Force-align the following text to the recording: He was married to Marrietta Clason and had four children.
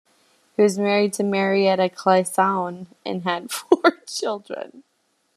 He 0.57 0.63
was 0.63 0.79
married 0.79 1.13
to 1.13 1.23
Marrietta 1.23 1.87
Clason 1.87 2.87
and 3.05 3.21
had 3.21 3.51
four 3.51 3.99
children. 4.07 4.81